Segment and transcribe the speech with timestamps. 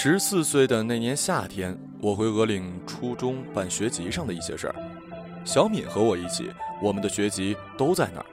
[0.00, 4.74] 十四岁的那年夏天，我回鹅岭初中办学籍上的一些事儿。
[5.44, 8.26] 小敏和我一起，我们的学籍都在那儿。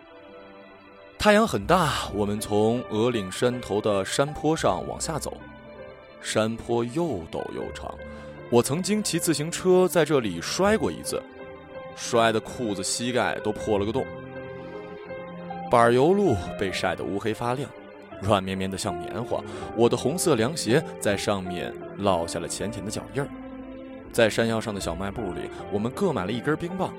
[1.17, 5.35] 太阳很大，我们从鹅岭山头的山坡上往下走，
[6.21, 7.91] 山坡又陡又长。
[8.51, 11.19] 我曾经骑自行车在这里摔过一次，
[11.95, 14.05] 摔的裤子膝盖都破了个洞。
[15.71, 17.67] 柏油路被晒得乌黑发亮。
[18.25, 19.39] 软绵绵的像棉花，
[19.77, 23.29] 我的红色凉鞋在上面落下了浅浅的脚印儿。
[24.11, 26.93] 在山腰上的小卖部里，我们各买了一根冰棒。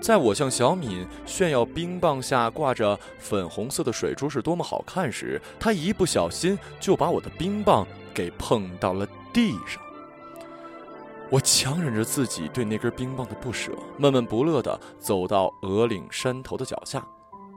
[0.00, 9.82] 在我向小敏炫耀冰棒下挂着粉红色的水珠是多么好看时，她一不小心就把我的冰棒给碰到了地上。
[11.30, 17.02] 我强忍着自己对那根冰棒的不舍，闷闷不乐地走到鹅岭山头的脚下，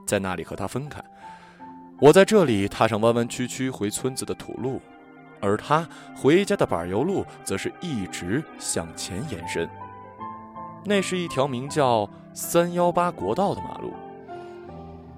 [0.05, 1.03] 在那里和她分开。
[1.99, 4.79] 我在这里踏上弯弯曲曲回村子的土路，
[5.41, 9.67] 而他回家的柏油路则是一直向前延伸。
[10.85, 13.93] 那是一条名叫三幺八国道的马路。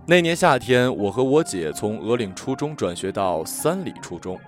[0.06, 4.40] 那年夏天，我和我姐从鹅岭初中转学到三里初中，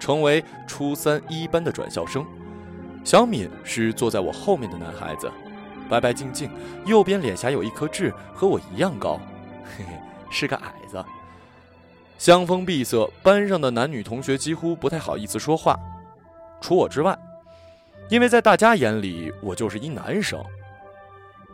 [0.00, 2.26] 成为初三一班的转校生。
[3.04, 5.30] 小敏是坐在我后面的男孩子，
[5.88, 6.50] 白白净净，
[6.84, 9.20] 右边脸颊有一颗痣，和我一样高，
[9.78, 9.92] 嘿 嘿，
[10.30, 11.02] 是个矮子。
[12.18, 15.78] 香风闭塞，班上的男女同学几乎不太好意思说话，
[16.60, 17.16] 除我之外，
[18.08, 20.42] 因为在大家眼里我就是一男生。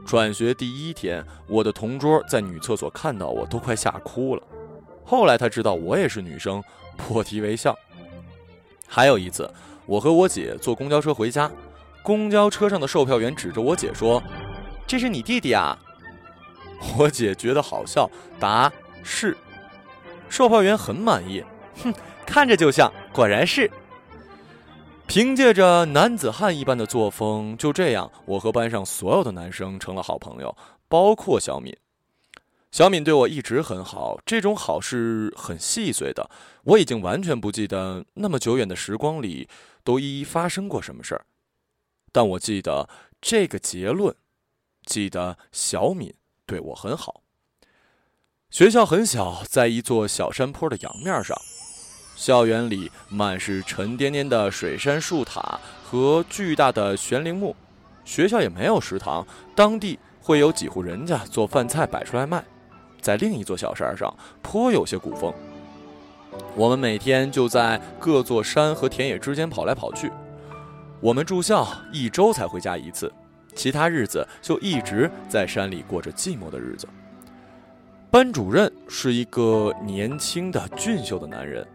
[0.06, 4.42] 转学第一天，我的同桌在女厕所看到我都快吓哭了。
[5.04, 6.62] 后来他知道我也是女生，
[6.96, 7.76] 破涕为笑。
[8.86, 9.52] 还有一次，
[9.86, 11.50] 我和我姐坐公交车回家，
[12.02, 14.22] 公交车上的售票员指着我姐说
[14.86, 15.76] ：“这是你弟弟啊？”
[16.98, 18.72] 我姐觉得好笑，答
[19.02, 19.36] ：“是。”
[20.32, 21.44] 售票员很满意，
[21.82, 21.92] 哼，
[22.24, 23.70] 看着就像，果然是。
[25.06, 30.56] 凭借着男子汉一般的作风，就这样，我和班上所有的男生成了好朋友，
[30.88, 31.76] 包括小敏。
[32.70, 36.30] 小敏对我一直很好，这种好是很细碎的，
[36.64, 39.46] 我已经完全不记得那么久远的时光里
[39.84, 41.26] 都一一发生过什么事儿，
[42.10, 42.88] 但我记得
[43.20, 44.16] 这个结论，
[44.86, 46.10] 记得小敏
[46.46, 47.20] 对我很好。
[48.52, 51.34] 学校很小，在一座小山坡的阳面上，
[52.14, 57.56] 校园里满是沉甸甸的水杉树塔和巨大的悬铃木。
[58.04, 59.26] 学校也没有食堂，
[59.56, 62.44] 当地会有几户人家做饭菜摆出来卖。
[63.00, 65.32] 在另一座小山上，颇有些古风。
[66.54, 70.12] 我们每天就在各座山和田野之间跑来跑去。
[71.00, 73.10] 我们住校一周才回家一次，
[73.54, 76.86] 其他日子就一直在山里过着寂寞的日子。
[78.12, 81.66] 班主任是一个年轻的俊秀的男人，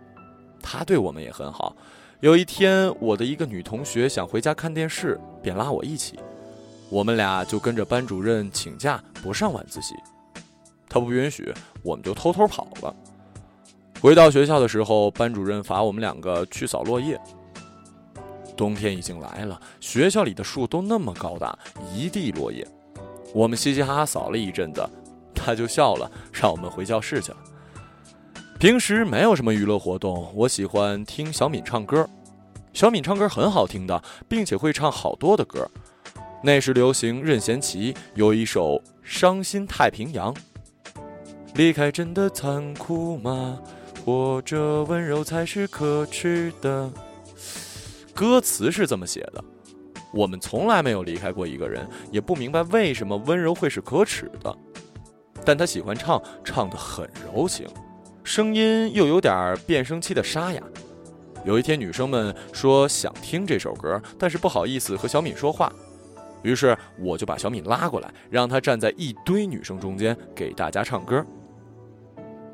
[0.62, 1.76] 他对我们也很好。
[2.20, 6.20] 有一天，我的一个女同学想回家看电视，便拉我一起，
[6.92, 9.96] 我们俩就跟着班主任请假不上晚自习。
[10.88, 12.96] 他不允许，我们就偷偷跑了。
[14.00, 17.20] 回到学校的时候，班主任罚我们两个去扫落叶。
[18.56, 21.58] 冬天已经来了，学校里的树都那么高大，
[21.92, 22.64] 一地落叶。
[23.34, 24.88] 我们嘻嘻哈哈扫了一阵子。
[25.48, 27.38] 他就笑了，让我们回教室去了。
[28.60, 32.06] 平时没有什么娱乐活动，我喜欢听小敏唱歌。
[32.74, 35.66] 小敏唱歌很好听的，并且会唱好多的歌。
[36.44, 40.34] 那时流行任贤齐有一首《伤心太平洋》。
[41.56, 43.58] 离开真的残酷吗？
[44.04, 46.92] 或者温柔才是可耻的？
[48.14, 49.42] 歌词是这么写的。
[50.14, 54.58] 我们从来没有离开过一个人，也不明白为什么温柔会是可耻的。
[55.46, 57.68] 但他喜欢唱，唱得很柔情，
[58.24, 60.62] 声音又有点变声期的沙哑。
[61.46, 65.72] 有一天，女生们说想听这首歌，但是不好意思和小敏说话，
[66.42, 71.26] 于是我就把小敏拉过来，让她站在一堆女生中间给大家唱歌。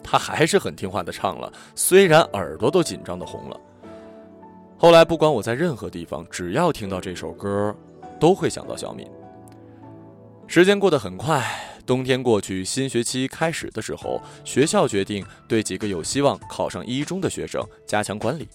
[0.04, 3.60] 她还是很听话的唱了，虽然耳朵都紧张的红了。
[4.78, 7.76] 后来，不管我在任何地方，只要听到这首歌，
[8.20, 9.10] 都会想到小敏。
[10.46, 11.42] 时间过得很快。
[11.86, 18.48] 冬天过去，新学期开始的时候，学校决定对几个有希望考上一中的学生加强管理。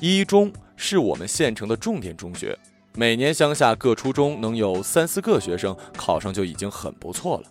[0.00, 2.58] 一中是我们县城的重点中学，
[2.94, 7.44] 每年乡下各初中能有三四个学生考上就已经很不错了。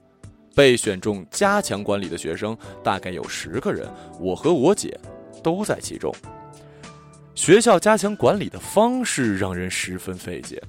[0.54, 4.98] 被选中加强管理的学生大概有十个人，我和我姐
[5.44, 6.14] 都在其中。
[7.34, 10.62] 学校加强管理的方式让人十分费解。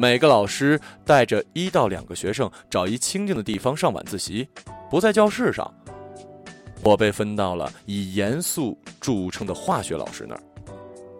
[0.00, 4.48] 每个老师带着一到两个学生，找一清静的地方上晚自习，
[4.88, 5.68] 不在教室上。
[6.84, 10.42] 我被分到了以严肃著称的化学老师那儿。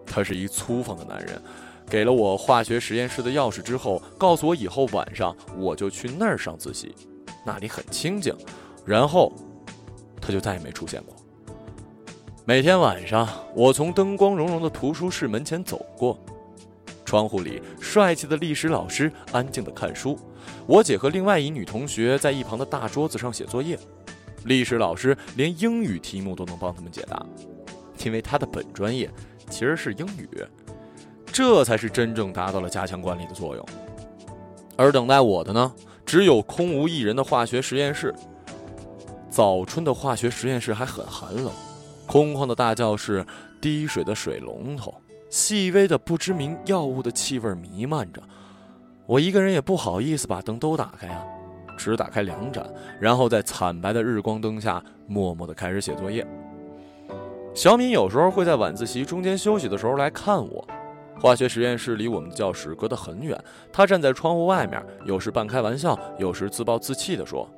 [0.05, 1.41] 他是一粗放的男人，
[1.89, 6.95] 给了我化学实验室的钥匙之后，告诉我以后晚上我就去那儿上自习，
[7.45, 8.33] 那里很清静。
[8.85, 9.33] 然后，
[10.21, 11.13] 他就再也没出现过。
[12.45, 16.17] 每天晚上，我从灯光融融的图书室门前走过，
[17.09, 20.15] 窗户里帅气的历史老师安静的看书，
[20.67, 23.79] 我姐和另外一女同学在一旁的大桌子上写作业。
[24.45, 27.25] 历史老师连英语题目都能帮他们解答，
[28.05, 29.09] 因为他的本专业
[29.49, 30.29] 其实是英语，
[31.25, 33.65] 这才是真正达到了加强管理的作用。
[34.77, 35.73] 而等待我的呢，
[36.05, 38.13] 只有空无一人的化学实验室。
[39.31, 41.51] 早春的化学实验室还很寒冷，
[42.05, 43.25] 空旷的大教室，
[43.59, 44.93] 滴水的水龙头，
[45.29, 48.21] 细微的不知名药物的气味弥漫着。
[49.05, 51.23] 我一个人也不好意思把灯都打开啊。
[51.77, 56.27] 只打开两盏，然后在惨白的日光灯下默默的开始写作业。
[57.53, 60.67] 小敏有时候会在晚自习中间休息的时候来看我。
[61.17, 63.41] 化学实验室离我们教室隔得很远，
[63.71, 67.49] 她站在窗户外面，有时半开玩笑，有时自暴自弃地说：“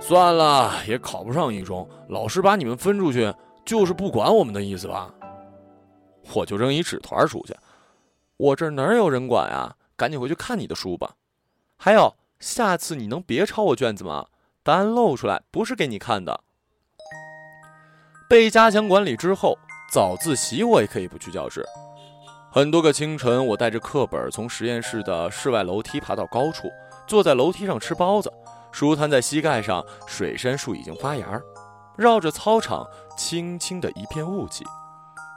[0.00, 3.32] 算了，也考不上一中，老师把你们分出去，
[3.66, 5.12] 就是不管我们的意思吧？”
[6.34, 7.56] 我就扔一纸团出去
[8.36, 9.76] ：“我这哪有人管啊？
[9.96, 11.16] 赶紧回去看你的书吧。”
[11.76, 12.14] 还有。
[12.38, 14.26] 下次你能别抄我卷子吗？
[14.62, 16.42] 答案露出来不是给你看的。
[18.28, 19.56] 被加强管理之后，
[19.90, 21.66] 早自习我也可以不去教室。
[22.52, 26.70] 很多个清晨，我带着课本从实验室的室外楼梯爬到高处，
[27.06, 28.30] 坐在楼梯上吃包子，
[28.70, 29.82] 书摊在膝盖上。
[30.06, 31.40] 水杉树已经发芽，
[31.96, 32.86] 绕着操场
[33.16, 34.62] 轻轻的一片雾气。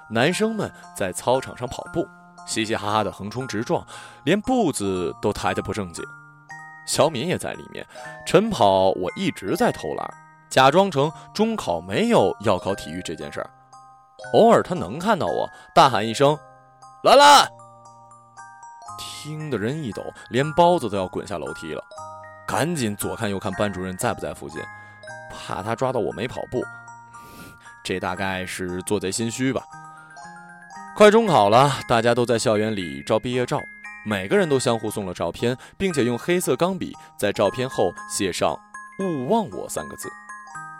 [0.09, 2.07] 男生们在操场上跑步，
[2.47, 3.85] 嘻嘻哈哈的横冲直撞，
[4.23, 6.03] 连步子都抬得不正经。
[6.87, 7.85] 小敏也在里面，
[8.25, 10.13] 晨跑我一直在偷懒，
[10.49, 13.49] 假装成中考没有要考体育这件事儿。
[14.33, 16.37] 偶尔他能看到我，大喊一声
[17.03, 17.47] ：“兰兰！”
[18.97, 21.83] 听的人一抖，连包子都要滚下楼梯了。
[22.47, 24.59] 赶紧左看右看，班主任在不在附近？
[25.29, 26.63] 怕他抓到我没跑步。
[27.85, 29.61] 这大概是做贼心虚吧。
[30.99, 33.57] 快中考了，大家都在校园里照毕业照。
[34.05, 38.53] 每个人都相互送了照片，并且用黑色钢笔在照片后写上
[38.99, 40.09] “勿忘我”三个字。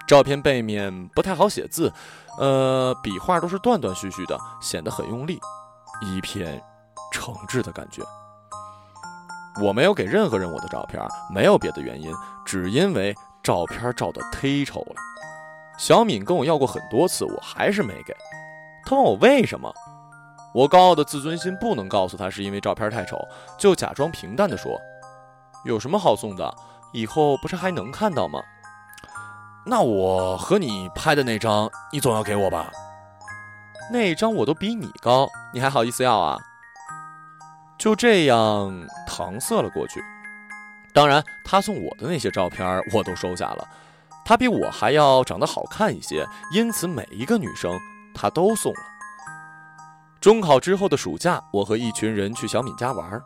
[0.06, 1.90] 照片背面不太好写字，
[2.38, 5.40] 呃，笔画都是断断续续的，显得很用力，
[6.02, 6.62] 一片
[7.14, 8.04] 诚挚的感觉。
[9.64, 11.02] 我没有给任何人我的照片，
[11.34, 12.14] 没有别的原因，
[12.46, 14.96] 只因为照片照得忒丑了。
[15.78, 18.14] 小敏跟我要过很多次，我还是没给。
[18.86, 19.74] 她问我为什么。
[20.54, 23.18] 我高傲的自尊心不能告诉他是因为照片太丑，
[23.58, 24.80] 就假装平淡的说
[25.66, 26.54] ：“有什么好送的？
[26.92, 28.42] 以后不是还能看到吗？”
[29.66, 32.72] 那我和你拍的那张，你总要给我吧？
[33.92, 36.40] 那张我都比你高，你还好意思要啊？
[37.78, 38.72] 就这样
[39.08, 40.02] 搪塞了过去。
[40.94, 43.68] 当然，他送我的那些照片我都收下了。
[44.26, 47.80] 他比我还要长得好看一些，因此每一个女生
[48.14, 48.80] 他都送了。
[50.22, 53.22] 中考之后的暑假，我和一群人去小敏家玩。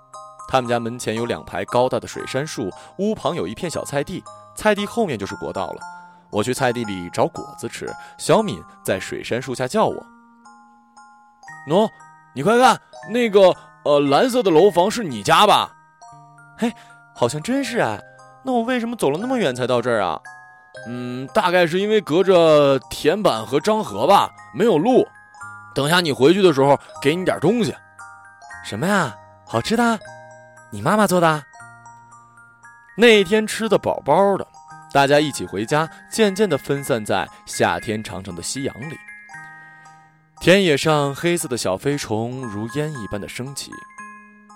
[0.48, 4.24] 他们家门前有两排高大的水杉树，屋旁有一片小菜地，
[4.56, 5.82] 菜地后面就是国道了。
[6.30, 9.96] 我去菜地里找果子吃，小敏在水杉树下叫我
[11.68, 11.90] ：“喏，
[12.36, 15.72] 你快看，那个呃蓝色的楼房是你家吧
[16.60, 16.72] ？”“嘿，
[17.16, 18.00] 好像真是哎。
[18.46, 20.22] 那我为什么走了那么远才到这儿啊
[20.88, 25.08] ？”“嗯，大概是因为隔着田板和漳河吧，没有路。”
[25.74, 27.76] 等下你回去的时候，给你点东西。
[28.64, 29.16] 什么呀？
[29.46, 30.00] 好吃的？
[30.72, 31.44] 你妈妈做的？
[32.96, 34.48] 那天吃的饱饱的，
[34.94, 38.96] 大家一起回家，渐渐的分散在夏天长长的夕阳里。
[40.40, 43.72] 田野上黑色的小飞虫如烟一般的升起。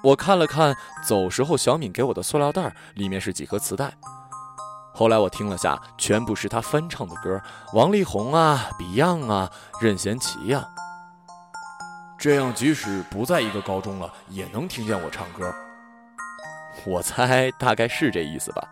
[0.04, 3.92] 我看了看走时候小敏给我的塑料袋，里面是几盒磁带。
[4.94, 7.42] 后来我听了下，全部是他翻唱的歌，
[7.74, 10.68] 王力宏啊，Beyond 啊，任贤齐呀。
[12.20, 15.54] 这样，即使不在一个高中了，也能听见我唱歌。
[16.86, 18.68] 我猜大概是这意思吧。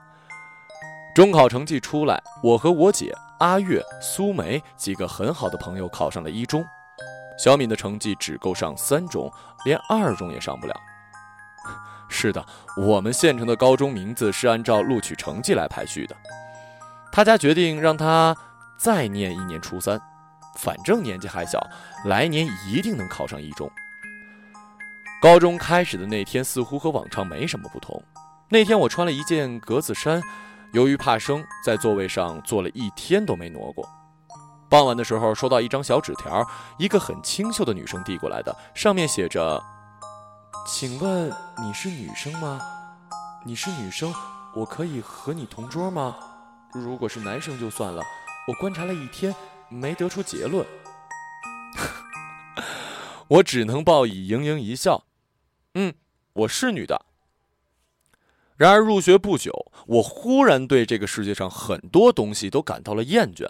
[1.13, 6.65] 中考成绩出来，我和我姐阿月、苏梅几个很好的朋友考上了一中，
[7.37, 9.31] 小敏的成绩只够上三中，
[9.63, 10.73] 连二中也上不了。
[12.09, 16.15] 是的，我们县城的高中名字是按照录取成绩来排序的。
[17.11, 18.35] 他家决定让他
[18.77, 20.01] 再念一年初三。
[20.55, 21.59] 反正年纪还小，
[22.05, 23.69] 来年一定能考上一中。
[25.21, 28.01] 高中开始的那天似乎和往常没什么不同。
[28.49, 30.21] 那天我穿了一件格子衫，
[30.71, 33.87] 由于怕生，在座位上坐了一天都没挪过。
[34.69, 36.45] 傍晚的时候，收到一张小纸条，
[36.77, 39.61] 一个很清秀的女生递过来的，上面写着
[40.67, 41.31] ：“请问
[41.63, 42.59] 你是女生吗？
[43.45, 44.13] 你是女生，
[44.55, 46.15] 我可以和你同桌吗？
[46.73, 48.03] 如果是男生就算了。
[48.47, 49.33] 我观察了一天，
[49.75, 50.65] 没得出结论。
[53.27, 55.05] 我只能报以盈盈一笑。
[55.73, 55.93] 嗯，
[56.33, 57.05] 我是女的。
[58.55, 63.49] 然而入学不久，我忽然对这个世界上很多东西都感到了厌倦。”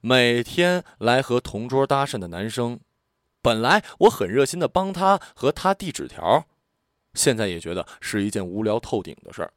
[0.00, 2.78] 每天来和同桌搭讪的男生，
[3.42, 6.46] 本来我很热心的帮他和他递纸条，
[7.14, 9.52] 现在也觉得是一件无聊透顶的事儿。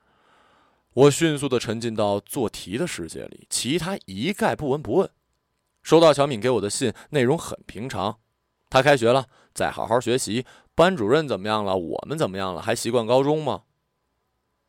[0.93, 5.07] 我迅速的沉浸到做题的世界里，其他一概不闻不问。
[5.81, 8.19] 收到小敏给我的信，内容很平常。
[8.69, 10.45] 他开学了，再好好学习。
[10.73, 11.75] 班主任怎么样了？
[11.75, 12.61] 我们怎么样了？
[12.61, 13.63] 还习惯高中吗？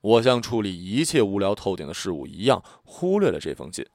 [0.00, 3.86] 我像处理一切无聊透顶的事物一样，忽略了这封信。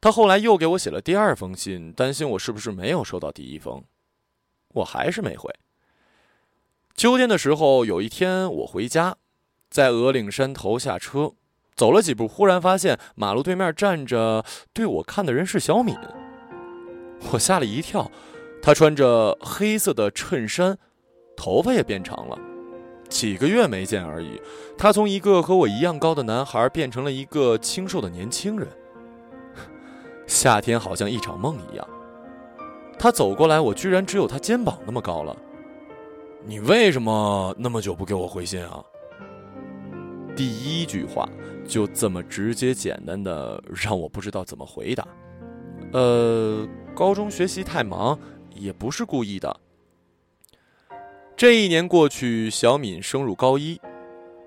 [0.00, 3.84] 他后来又给我写了第二封信，担心我是不是没有收到第一封，
[4.74, 5.52] 我还是没回。
[6.96, 9.16] 秋天的时候，有一天我回家，
[9.70, 11.34] 在鹅岭山头下车，
[11.76, 15.94] 走了几步，忽然发现马路对面站着对我看的人是小敏，
[17.32, 18.10] 我吓了一跳。
[18.62, 20.78] 她穿着黑色的衬衫，
[21.36, 22.38] 头发也变长了，
[23.08, 24.40] 几个月没见而已，
[24.78, 28.66] 她从一个和我一样高的男孩变成了一个清瘦的年轻人。
[30.26, 31.86] 夏天好像一场梦一样。
[32.98, 35.36] 他走过来，我居然只有他肩膀那么高了。
[36.44, 38.82] 你为什么那么久不给我回信啊？
[40.34, 40.48] 第
[40.80, 41.28] 一句话
[41.66, 45.06] 就这么直接简单的让我不知道怎么回答。
[45.92, 48.18] 呃，高中学习太忙，
[48.54, 49.54] 也不是故意的。
[51.36, 53.80] 这一年过去，小敏升入高一，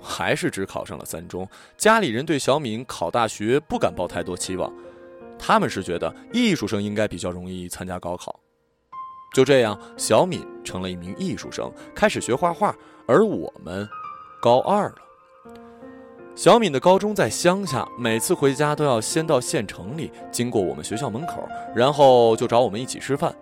[0.01, 1.47] 还是只考上了三中。
[1.77, 4.73] 家里人对小敏考大学不敢抱太多期望。
[5.37, 8.37] 他们是觉得艺术生应该比较容易参加高考，
[9.33, 12.75] 就这样，小敏成了一名艺术生，开始学画画。
[13.07, 13.87] 而我们，
[14.41, 14.95] 高二了。
[16.35, 21.45] 小敏的高中在乡下，每次回家都要先到县城里，经过我们学校门口，
[21.75, 23.35] 然后就找我们一起吃饭。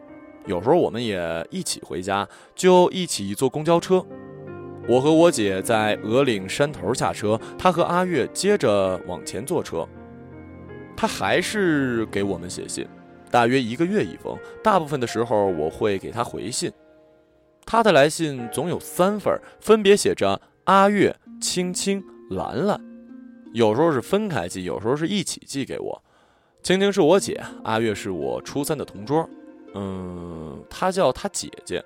[0.47, 4.03] 有时候我们也一起回家，就一起坐公交车。
[4.87, 9.87] 我和我姐在鹅岭山头下车，她和阿月接着往前坐车。
[10.95, 12.87] 她还是给我们写信，
[13.29, 14.35] 大约一个月一封。
[14.63, 16.71] 大部分的时候我会给她回信。
[17.63, 22.79] 她的来信总有三份，分别写着阿月、青青、兰兰。
[23.53, 26.03] 有时候是分开寄，有时候是一起寄给我。
[26.61, 29.27] 青青是我姐，阿月是我初三的同桌。
[29.73, 31.83] 嗯，她叫她姐姐。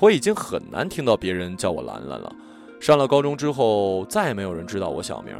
[0.00, 2.34] 我已经很难听到别人叫我兰兰了。
[2.80, 5.36] 上了高中之后，再也没有人知道我小名。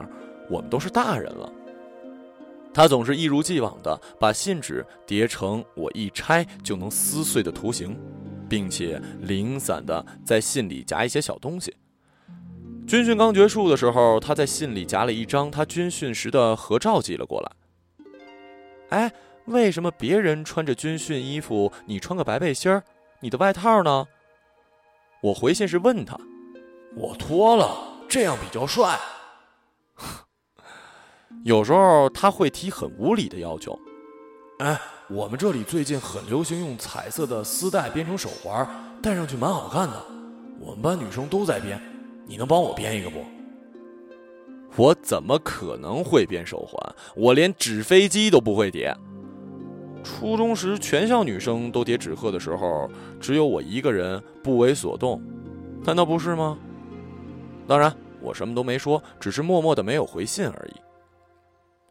[0.50, 1.52] 我们都是大人了。
[2.74, 7.96] 他总是一如既往的把信纸叠成我一拆就能撕碎的图形，
[8.48, 11.74] 并且零散的在信里夹一些小东西。
[12.92, 17.50] 军训刚结束的时候，他在信里夹了一张他军训时的合照寄了过来。
[18.90, 19.10] 哎，
[19.46, 22.82] 为什么别人穿着军训衣服，你穿个白背心儿？
[23.20, 24.06] 你的外套呢？
[25.22, 26.20] 我回信是问他，
[26.94, 27.74] 我脱了，
[28.10, 29.00] 这样比较帅。
[31.44, 33.78] 有时候他会提很无理的要求，
[34.58, 38.68] 哎，我们这里最近很流行用彩色的丝带编成手环，
[39.02, 40.04] 戴上去蛮好看的。
[40.60, 41.80] 我们班女生都在编，
[42.26, 43.24] 你能帮我编一个不？
[44.76, 46.94] 我怎么可能会编手环？
[47.14, 48.96] 我连纸飞机都不会叠。
[50.02, 55.22] 初中时全校女生都叠纸鹤的时候，只有我一个人不为所动，
[55.84, 56.58] 难道不是吗？
[57.68, 60.80] 当然，我什么都没说，只是默默的没有回信而已。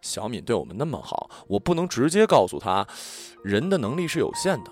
[0.01, 2.85] 小敏对我们那么好，我不能直接告诉她，
[3.43, 4.71] 人的能力是有限的。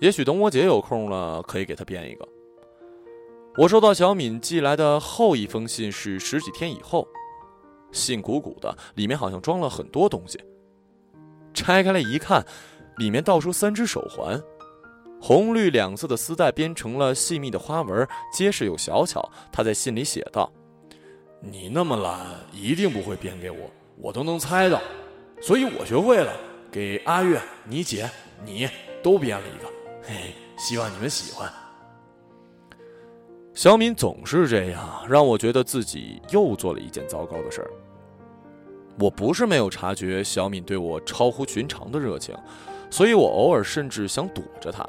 [0.00, 2.28] 也许等我姐有空了，可以给她编一个。
[3.56, 7.06] 我收到小敏寄来的后一封信是十几天以后，
[7.92, 10.36] 信鼓鼓的，里面好像装了很多东西。
[11.54, 12.44] 拆开来一看，
[12.96, 14.42] 里面倒出三只手环，
[15.20, 19.30] 红绿两色的丝带编成了细密的花纹，结实又小巧。
[19.52, 20.52] 他在信里写道
[21.38, 24.82] ：“你那么懒，一定不会编给我。”我都能猜到，
[25.40, 26.36] 所以我学会了，
[26.72, 28.10] 给阿月、你姐、
[28.44, 28.68] 你
[29.00, 29.70] 都编了一个，
[30.02, 31.48] 嘿，希望你们喜欢。
[33.54, 37.70] 小敏总是这样，让我觉得自己又做了一件糟糕的事儿。
[38.98, 42.34] 我不是没有察觉小敏对我超乎寻常的热情，
[42.90, 44.84] 所以我偶尔甚至想躲着她。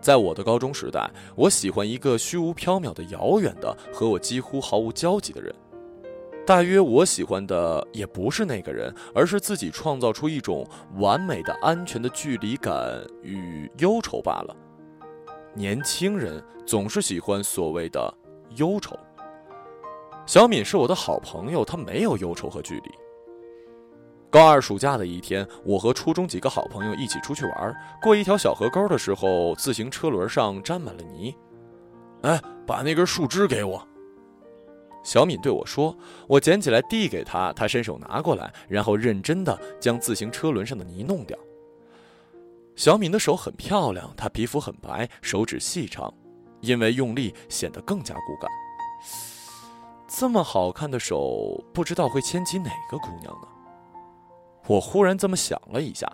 [0.00, 5.54] 在我的高中时代，我喜欢一个虚无缥缈的、遥远的、和我几乎毫无交集的人。
[6.44, 10.66] 大约我喜欢的也不是那个人，而是自己创造出一种
[10.96, 14.56] 完美的、安全的距离感与忧愁罢了。
[15.54, 18.14] 年轻人总是喜欢所谓的
[18.56, 18.98] 忧愁。
[20.24, 22.90] 小敏是我的好朋友，她没有忧愁和距离。
[24.30, 31.36] 高二暑假的一天，我和初中几个好朋友一起出去玩，过一条小河沟的时候，自行车轮上沾满了泥。
[32.22, 33.86] 哎，把那根树枝给我。
[35.04, 35.94] 小敏对我说
[36.26, 41.38] ：“我捡起来递给他，他伸手拿过来，然后认真的将自行车轮上的泥弄掉。”
[42.74, 46.10] 小敏的手很漂亮，她皮肤很白，手指细长，
[46.62, 48.50] 因为用力显得更加骨感。
[50.08, 53.48] 这么好看的手，不知道会牵起哪个姑娘呢？
[54.66, 56.10] 我忽然这么想了一下。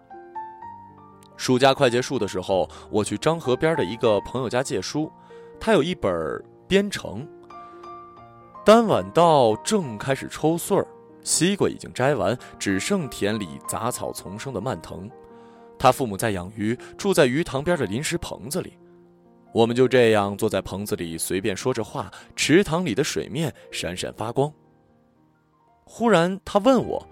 [1.36, 5.12] 暑假快结束的时候，我去漳河边的一个朋友家借书，
[5.60, 6.12] 他有一本
[6.66, 7.22] 《编程》。
[8.64, 10.86] 当晚到正开始抽穗儿，
[11.22, 15.10] 西瓜已经摘完，只剩田里杂草丛生的蔓藤。
[15.78, 18.78] 他父母在养鱼，住在鱼塘边的临时棚子里。
[19.52, 22.10] 我们就这样坐在棚子里，随便说着话。
[22.36, 24.52] 池塘里的水面闪闪发光。
[25.84, 27.06] 忽然，他问我：“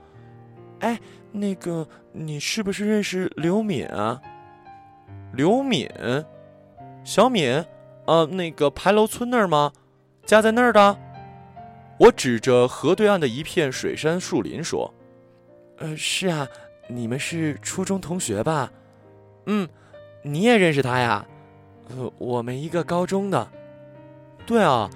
[0.80, 1.00] 哎，
[1.32, 4.20] 那个，你是不是认识刘敏啊？”
[5.32, 5.88] 刘敏，
[7.04, 7.64] 小敏，
[8.06, 9.72] 呃，那个牌楼村那儿吗？
[10.24, 10.98] 家在那儿的。
[11.98, 14.92] 我指着河对岸的一片水杉树林说
[15.78, 16.46] ：“呃，是啊，
[16.88, 18.70] 你们是初中同学吧？
[19.46, 19.66] 嗯，
[20.22, 21.26] 你也认识他呀？
[21.88, 23.48] 呃，我们一个高中的。
[24.44, 24.88] 对啊，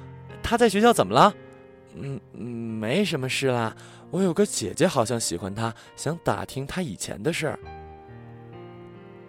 [0.43, 1.35] 他在学校怎么了？
[1.97, 3.77] 嗯嗯，没什么事啦。
[4.11, 7.59] 我有个姐姐好像喜欢他，想打听他以前的事儿。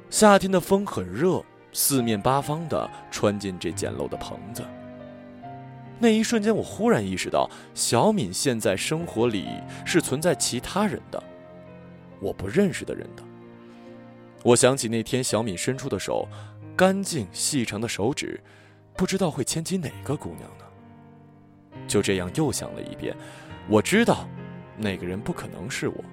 [0.10, 4.63] 夏天的风很热，四面八方的穿进这简陋的棚子。”
[6.04, 9.47] 那一瞬间，我忽然意识到，小敏现在生活里
[9.86, 11.24] 是存在其他人的，
[12.19, 13.24] 我不认识的人的。
[14.43, 16.28] 我想起那天小敏伸出的手，
[16.82, 18.41] 干净细长的手指，
[18.98, 20.65] 不知道会牵起哪个姑娘呢？
[21.88, 23.15] 就这样又想了一遍，
[23.70, 24.28] 我知道，
[24.78, 26.04] 那个人不可能是我。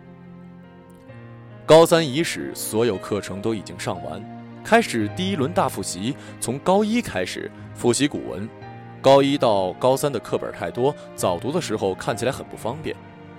[1.64, 4.22] 高三伊始，所有课程都已经上完，
[4.62, 8.46] 开始第一轮大复习，从高一开始复习古文。
[9.00, 12.94] 高一到高三的课本太多，早读的时候看起来很不方便。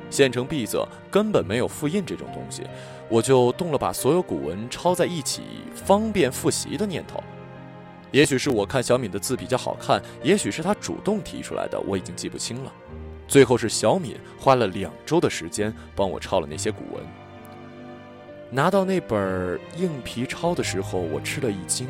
[0.10, 2.63] 县城闭塞，根本没有复印这种东西，
[3.08, 5.41] 我就动了把所有古文抄在一起，
[5.74, 7.24] 方便复习的念头。
[8.12, 12.72] 也许是我看小敏的字比较好看，也许是她主动提出来的，我已经记不清了。
[13.28, 17.04] 最后是小敏花了两周的时间帮我抄了那些古文。
[18.50, 21.88] 拿到那本硬皮抄的时候，我吃了一惊。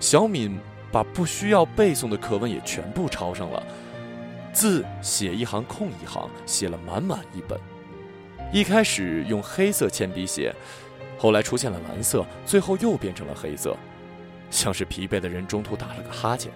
[0.00, 0.58] 小敏。
[0.90, 3.62] 把不需要背诵的课文也全部抄上了，
[4.52, 7.58] 字写一行空一行，写了满满一本。
[8.52, 10.54] 一开始用黑色铅笔写，
[11.18, 13.76] 后来出现了蓝色，最后又变成了黑色，
[14.50, 16.50] 像是疲惫的人中途打了个哈欠。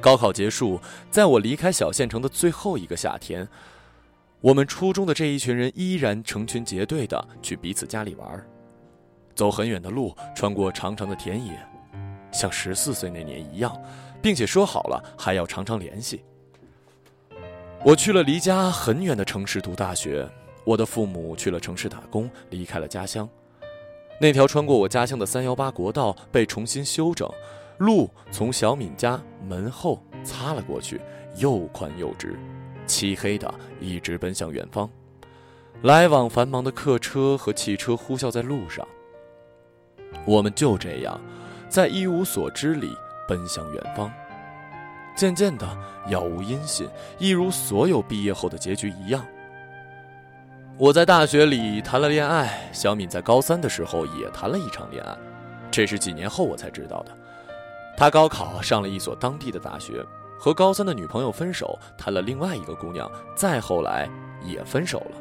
[0.00, 3.48] 高考结束，在我离开小县城的最后一个夏天，
[4.40, 8.46] 我们初中的这一群人依然成群结队的去彼此家里玩，
[9.34, 11.58] 走很远的路，穿过长长的田野。
[12.30, 13.80] 像十四岁那年一样，
[14.20, 16.22] 并且说好了还要常常联系。
[17.84, 20.26] 我去了离家很远的城市读大学，
[20.64, 23.28] 我的父母去了城市打工，离开了家乡。
[24.18, 27.30] 那条穿过我家乡的三幺八国道被重新修整，
[27.76, 30.98] 路从小敏家门后擦了过去，
[31.36, 32.38] 又宽又直，
[32.86, 34.88] 漆黑的，一直奔向远方。
[35.82, 38.88] 来往繁忙的客车和汽车呼啸在路上，
[40.24, 41.20] 我们就这样。
[41.68, 42.90] 在一无所知里
[43.28, 44.10] 奔向远方，
[45.14, 45.66] 渐渐的
[46.08, 49.24] 杳无音信，一如所有毕业后的结局一样。
[50.76, 55.16] 我在大学里谈了恋爱，小敏在高三的时候也谈了一场恋爱，
[55.70, 57.16] 这是几年后我才知道的。
[57.96, 60.04] 他高考上了一所当地的大学，
[60.36, 64.08] 和高三的女朋友分手，谈了另外一个姑娘，再后来
[64.44, 65.16] 也分手了。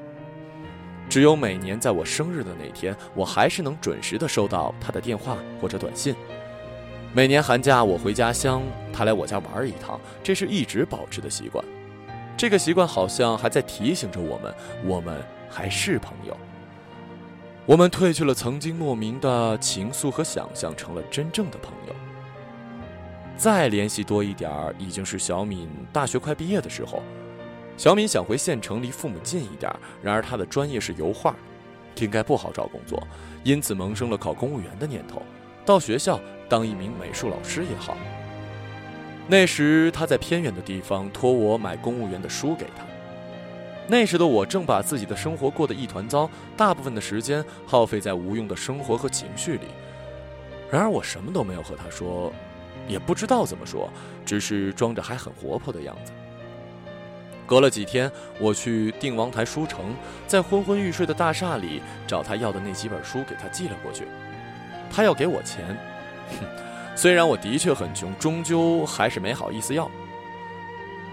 [1.07, 6.15] 只有每年在我生日的那天，我还是能准时的收到他的电话或者短信。
[7.15, 11.63] 每年寒假我回家乡，他来我家玩一趟，这是一直保持的习惯。
[12.35, 14.51] 这个习惯好像还在提醒着我们，
[14.83, 16.35] 我们还是朋友。
[17.67, 21.93] 我们褪去了曾经莫名的情愫和想象，成了真正的朋友。
[23.37, 27.03] 再联系多一点儿，已经是小敏大学快毕业的时候。
[27.77, 29.71] 小敏想回县城，离父母近一点，
[30.01, 31.35] 然而她的专业是油画，
[31.99, 33.01] 应该不好找工作，
[33.43, 35.21] 因此萌生了考公务员的念头。
[35.65, 36.19] 到学校。
[36.49, 37.97] 当一名美术老师也好。
[39.27, 42.83] 那时他在偏远的地方，托我买公务员的书给他。
[43.87, 49.67] 那时的我正把自己的生活过得一团糟，大部分的时间耗费在无用的生活和情绪里。
[50.69, 52.31] 然而我什么都没有和他说，
[52.87, 53.89] 也不知道怎么说，
[54.23, 56.11] 只是装着还很活泼的样子。
[57.47, 59.95] 隔了几天，我去定王台书城，
[60.27, 64.03] 在昏昏欲睡的大厦里找他要的那几本书，给他寄了过去。
[64.93, 65.65] 他要给我钱，
[66.39, 66.45] 哼，
[66.95, 69.89] 虽然我的确很穷，终究还是没好意思要。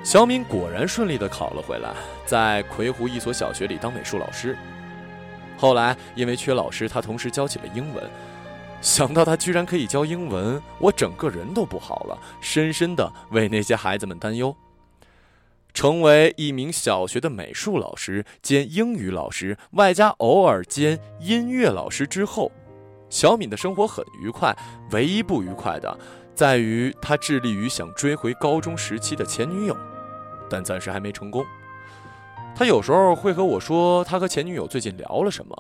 [0.05, 1.95] 小敏果然顺利的考了回来，
[2.27, 4.57] 在葵湖一所小学里当美术老师。
[5.57, 8.11] 后来因为缺老师，他同时教起了英文。
[8.81, 14.57] 想到他居然可以教英文，我整个人都不好了，深深的为那些孩子们担忧。
[15.75, 22.51] 成为一名小学的美术老师兼英语老师，外加偶尔兼音乐老师之后，
[23.11, 24.57] 小敏的生活很愉快。
[24.92, 25.99] 唯一不愉快的，
[26.35, 29.77] 在于他致力于想追回高中时期的前女友。
[30.49, 31.44] 但暂时还没成功。
[32.57, 35.57] 他有时候会和我说，他和前女友最近聊了什么。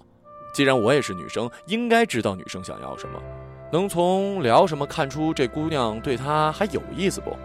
[0.52, 3.20] 既然我也是女生，应该知道女生想要什么，
[3.70, 7.36] 能从聊什么看出这姑娘对他还有意思不？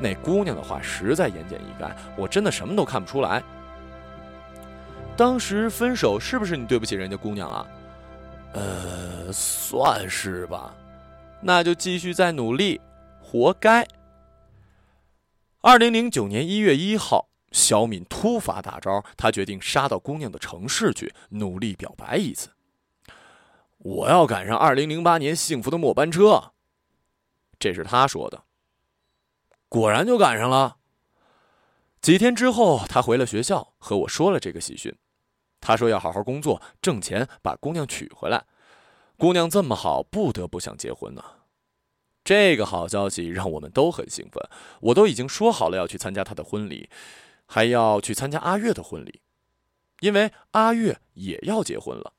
[0.00, 3.40] 那姑娘的话实在言简意赅，我真的什么都看不出来。
[5.16, 7.64] 当时分手是不是你对不起人家姑娘啊？
[8.54, 10.74] 呃，算是吧。
[11.40, 12.80] 那就继续再努力，
[13.20, 13.86] 活该。
[15.60, 22.50] 二零零九年一月一号，小敏突发大招，她决定杀到姑娘的城市去，努力表白一次。
[23.78, 26.52] 我要赶上二零零八年幸福的末班车。
[27.58, 28.44] 这是她说的。
[29.68, 30.76] 果然就赶上了。
[32.00, 34.94] 几天之后，她回了学校，和我说了这个喜讯。
[35.62, 38.44] 他说要好好工作，挣钱，把姑娘娶回来。
[39.16, 41.24] 姑娘这么好，不得不想结婚呢。
[42.24, 44.42] 这个好消息让我们都很兴奋，
[44.80, 46.90] 我都已经说好了要去参加他的婚礼，
[47.46, 49.20] 还要去参加阿月的婚礼，
[50.00, 52.12] 因为阿月也要结婚了。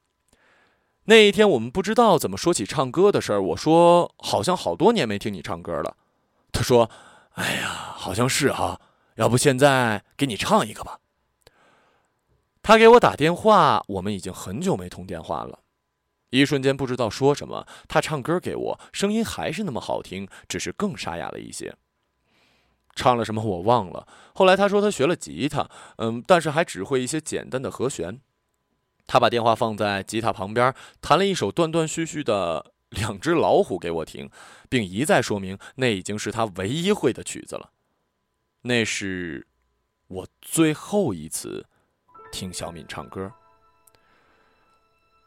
[1.05, 3.43] 那一天，我们不知道怎么说起唱歌的事儿。
[3.43, 5.97] 我说：“好像好多年没听你唱歌了。”
[6.53, 6.89] 他说
[7.35, 8.79] ：“哎呀，好像是哈，
[9.15, 10.99] 要不现在给你唱一个吧。”
[12.63, 15.59] 他给我打电话，我们已经很久没通电话了。
[16.29, 21.75] 一瞬间不知道说什么，他唱歌给我，声音还是那么好听，只是更沙哑了一些。
[22.95, 24.07] 唱了什么我忘了。
[24.33, 28.21] 后来他说他学了吉他，嗯，但是还只会一些简单的和弦。
[29.05, 34.29] 他把电话放在吉他旁边，弹了一首断断续续的《两只老虎》给我听，
[34.69, 37.71] 并一再说明那已经是他唯一会的曲子了。
[38.61, 39.45] 那是
[40.07, 41.65] 我最后一次
[42.33, 43.31] 听小敏唱歌。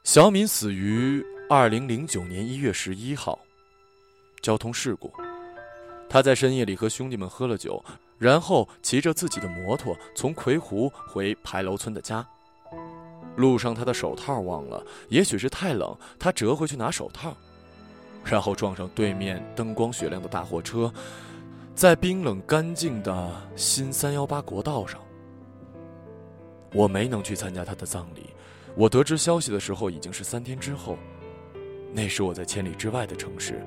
[0.03, 3.38] 小敏死于二零零九年一月十一号，
[4.42, 5.11] 交通事故。
[6.09, 7.83] 他在深夜里和兄弟们喝了酒，
[8.19, 12.27] 然后骑着自己的摩托从葵湖回牌楼村的家。
[13.37, 17.37] 路上他的手套忘了，也许是太冷，他折回去拿手套，
[18.25, 20.92] 然后撞上对面灯光雪亮的大货车，
[21.75, 25.01] 在冰冷干净的新三幺八国道上。
[26.77, 28.27] 我没能去参加他的葬礼。
[28.75, 30.99] 我得知消息的时候已经是三天之后，
[31.95, 33.65] 那时我在千里之外的城市，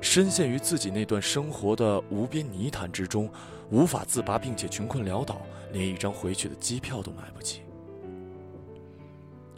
[0.00, 3.30] 深陷于自己那段生活的无边泥潭之中，
[3.70, 5.40] 无法自拔，并且穷困潦倒，
[5.72, 7.62] 连一张回去的机票都买不起。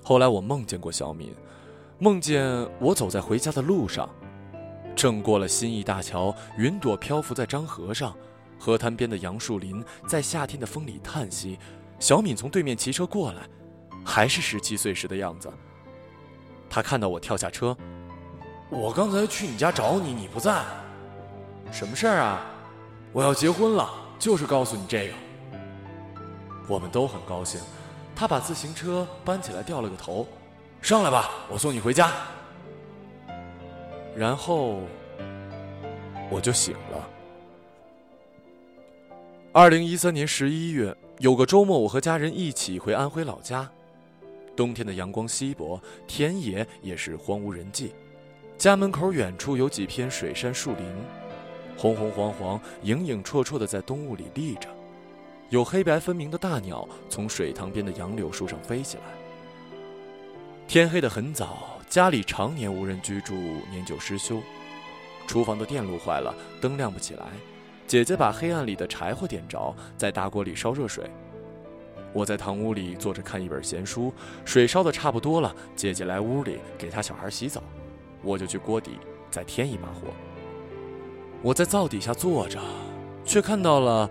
[0.03, 1.33] 后来我梦见过小敏，
[1.99, 2.45] 梦见
[2.79, 4.07] 我走在回家的路上，
[4.95, 8.15] 正过了新义大桥，云朵漂浮在漳河上，
[8.59, 11.59] 河滩边的杨树林在夏天的风里叹息，
[12.01, 13.43] 小敏从对面骑车过来。
[14.03, 15.53] 还是十七岁时的样子。
[16.71, 17.77] 他看到我跳下车，
[18.71, 20.65] 我刚才去你家找你，你不在，
[21.71, 22.47] 什么事儿啊？
[23.13, 25.15] 我要结婚了，就是告诉你这个。
[26.67, 27.61] 我们都很高兴。
[28.17, 30.27] 他把自行车搬起来，掉了个头，
[30.81, 32.11] 上来吧，我送你回家。
[34.17, 34.81] 然后
[36.31, 37.09] 我就醒了。
[39.53, 43.70] 二零一三年十一月，有个周末，我和家人一起回安徽老家。
[44.56, 47.92] 冬天的阳光稀薄，田野也是荒无人迹。
[48.56, 50.87] 家门口远处有几片水杉树林，
[51.76, 54.70] 红红黄黄、影影绰绰的在冬雾里立着。
[55.50, 59.02] 有黑白分明的大鸟从水塘边的杨柳树上飞起来。
[60.66, 63.35] 天黑得很早，家里常年无人居住，
[63.70, 64.40] 年久失修。
[65.26, 67.26] 厨房的电路坏了，灯亮不起来。
[67.90, 71.11] 姐姐把黑暗里的柴火点着，在大锅里烧热水。
[72.12, 77.61] 我在堂屋里坐着看一本闲书，水烧的差不多了，姐姐来屋里给她小孩洗澡，
[78.22, 78.92] 我就去锅底
[79.29, 80.07] 再添一把火。
[81.42, 82.61] 我在灶底下坐着，
[83.24, 84.09] 却看到了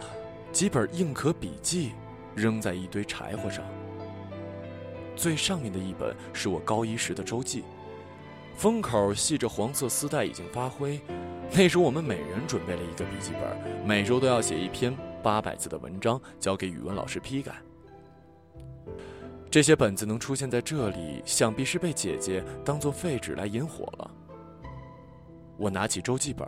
[0.51, 1.93] 几本硬壳笔记
[2.35, 3.63] 扔在一堆柴火上。
[5.15, 7.63] 最上面的一本是我高一时的周记，
[8.59, 10.99] 封口系着黄色丝带，已经发灰。
[11.53, 14.93] 那时我们每人准备了一个笔记本，每周都要写一篇
[15.23, 17.53] 八百字的文章，交给语文老师批改。
[19.49, 24.11] 这些本子能出现在这里，想必是被姐姐当做废纸来引火了。
[25.55, 26.45] 我拿起周记本，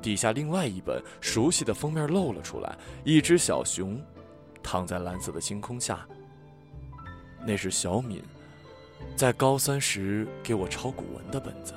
[0.00, 4.00] 底下另外一本熟悉的封面露了出来，一只小熊
[4.62, 6.06] 躺在蓝色的星空下。
[7.44, 8.22] 那是小敏
[9.16, 11.74] 在高三时给我抄古文的本子。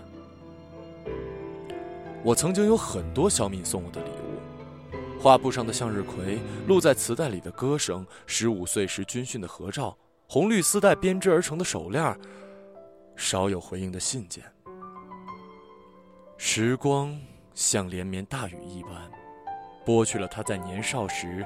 [2.24, 9.98] 我曾经有很多小敏送我的礼物：画布上的向日葵，录在磁带里的歌声，十五岁时军训的合照。
[10.30, 12.20] 红绿丝带编织而成的手链，
[13.16, 14.44] 少有回应的信件。
[16.38, 17.18] 时光
[17.54, 19.10] 像连绵大雨一般，
[19.86, 21.46] 剥去了他在年少时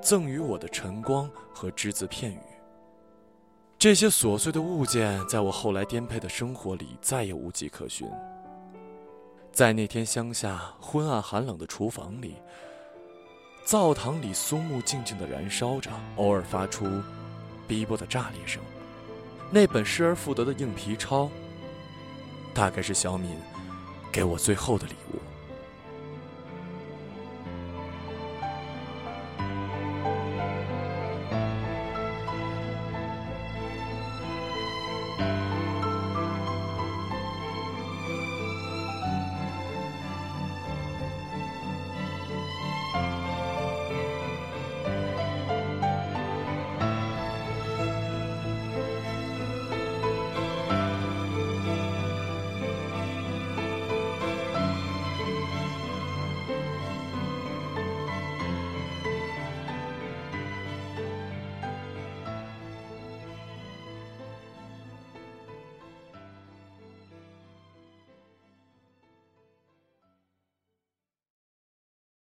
[0.00, 2.38] 赠予我的晨光和只字片语。
[3.84, 8.08] 这些琐碎的物件，在我后来颠沛的生活里再也无迹可寻。
[9.52, 12.36] 在那天乡下昏暗寒冷的厨房里，
[13.66, 16.86] 灶堂里松木静静的燃烧着，偶尔发出。
[17.68, 18.62] 逼迫的炸裂声，
[19.50, 21.28] 那本失而复得的硬皮抄，
[22.54, 23.32] 大概是小敏
[24.10, 25.18] 给我最后的礼物。